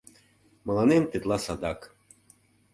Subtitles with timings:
[0.65, 1.79] Мыланем тетла садак.